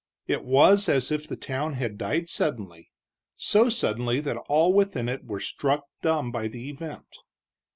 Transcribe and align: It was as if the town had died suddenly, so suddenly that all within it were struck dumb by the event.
It 0.25 0.43
was 0.43 0.89
as 0.89 1.11
if 1.11 1.27
the 1.27 1.35
town 1.35 1.73
had 1.73 1.95
died 1.99 2.27
suddenly, 2.27 2.89
so 3.35 3.69
suddenly 3.69 4.19
that 4.21 4.35
all 4.49 4.73
within 4.73 5.07
it 5.07 5.25
were 5.25 5.39
struck 5.39 5.83
dumb 6.01 6.31
by 6.31 6.47
the 6.47 6.71
event. 6.71 7.17